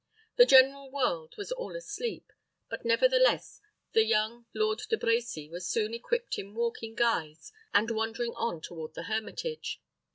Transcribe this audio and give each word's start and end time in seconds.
The 0.35 0.47
general 0.47 0.89
world 0.89 1.35
was 1.37 1.51
all 1.51 1.75
asleep; 1.75 2.33
but, 2.71 2.83
nevertheless, 2.83 3.61
the 3.91 4.03
young 4.03 4.47
Lord 4.51 4.79
De 4.89 4.97
Brecy 4.97 5.47
was 5.47 5.67
soon 5.69 5.93
equipped 5.93 6.39
in 6.39 6.55
walking 6.55 6.95
guise 6.95 7.51
and 7.71 7.91
wandering 7.91 8.33
on 8.35 8.61
toward 8.61 8.95
the 8.95 9.03
hermitage. 9.03 9.79